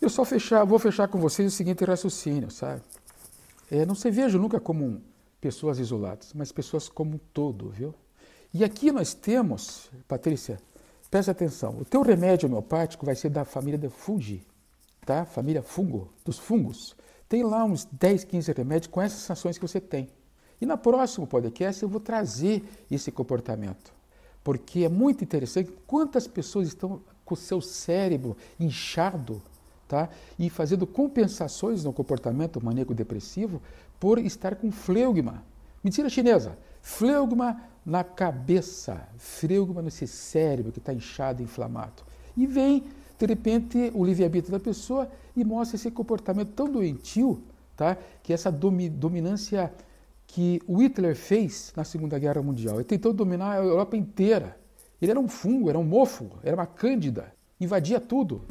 Eu 0.00 0.10
só 0.10 0.24
fechar, 0.24 0.64
vou 0.64 0.78
fechar 0.78 1.08
com 1.08 1.18
vocês 1.18 1.52
o 1.52 1.56
seguinte 1.56 1.84
raciocínio, 1.84 2.50
sabe? 2.50 2.82
É, 3.70 3.86
não 3.86 3.94
se 3.94 4.10
veja 4.10 4.36
nunca 4.36 4.60
como 4.60 5.00
pessoas 5.40 5.78
isoladas, 5.78 6.32
mas 6.34 6.52
pessoas 6.52 6.88
como 6.88 7.14
um 7.14 7.20
todo, 7.32 7.70
viu? 7.70 7.94
E 8.52 8.62
aqui 8.64 8.92
nós 8.92 9.14
temos, 9.14 9.90
Patrícia, 10.06 10.60
presta 11.10 11.30
atenção, 11.30 11.78
o 11.80 11.84
teu 11.84 12.02
remédio 12.02 12.46
homeopático 12.46 13.06
vai 13.06 13.14
ser 13.14 13.30
da 13.30 13.44
família 13.44 13.78
de 13.78 13.88
fungi, 13.88 14.44
tá? 15.06 15.24
Família 15.24 15.62
fungo, 15.62 16.12
dos 16.24 16.38
fungos. 16.38 16.94
Tem 17.28 17.42
lá 17.42 17.64
uns 17.64 17.86
10, 17.86 18.24
15 18.24 18.52
remédios 18.52 18.88
com 18.88 19.00
essas 19.00 19.30
ações 19.30 19.56
que 19.56 19.66
você 19.66 19.80
tem. 19.80 20.10
E 20.62 20.66
na 20.66 20.76
próximo 20.76 21.26
podcast 21.26 21.82
eu 21.82 21.88
vou 21.88 22.00
trazer 22.00 22.62
esse 22.88 23.10
comportamento, 23.10 23.92
porque 24.44 24.84
é 24.84 24.88
muito 24.88 25.24
interessante 25.24 25.72
quantas 25.88 26.28
pessoas 26.28 26.68
estão 26.68 27.00
com 27.24 27.34
o 27.34 27.36
seu 27.36 27.60
cérebro 27.60 28.36
inchado, 28.60 29.42
tá? 29.88 30.08
E 30.38 30.48
fazendo 30.48 30.86
compensações 30.86 31.82
no 31.82 31.92
comportamento 31.92 32.64
maníaco 32.64 32.94
depressivo 32.94 33.60
por 33.98 34.20
estar 34.20 34.54
com 34.54 34.70
fleugma. 34.70 35.42
Mentira 35.82 36.08
chinesa. 36.08 36.56
Fleugma 36.80 37.60
na 37.84 38.04
cabeça, 38.04 39.08
fleugma 39.18 39.82
nesse 39.82 40.06
cérebro 40.06 40.70
que 40.70 40.78
está 40.78 40.94
inchado, 40.94 41.42
inflamado. 41.42 42.04
E 42.36 42.46
vem, 42.46 42.84
de 43.18 43.26
repente, 43.26 43.90
o 43.92 44.04
livre-arbítrio 44.04 44.52
da 44.52 44.60
pessoa 44.60 45.10
e 45.34 45.42
mostra 45.44 45.74
esse 45.74 45.90
comportamento 45.90 46.50
tão 46.50 46.70
doentio, 46.70 47.42
tá? 47.76 47.98
que 48.22 48.32
essa 48.32 48.52
dominância 48.52 49.72
que 50.32 50.62
o 50.66 50.78
Hitler 50.78 51.14
fez 51.14 51.74
na 51.76 51.84
Segunda 51.84 52.18
Guerra 52.18 52.42
Mundial. 52.42 52.76
Ele 52.76 52.84
tentou 52.84 53.12
dominar 53.12 53.52
a 53.52 53.62
Europa 53.62 53.98
inteira. 53.98 54.56
Ele 55.00 55.10
era 55.10 55.20
um 55.20 55.28
fungo, 55.28 55.68
era 55.68 55.78
um 55.78 55.84
mofo, 55.84 56.30
era 56.42 56.56
uma 56.56 56.64
cândida, 56.64 57.34
invadia 57.60 58.00
tudo. 58.00 58.42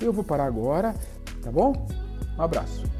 Eu 0.00 0.14
vou 0.14 0.24
parar 0.24 0.46
agora, 0.46 0.94
tá 1.42 1.52
bom? 1.52 1.86
Um 2.38 2.42
abraço. 2.42 2.99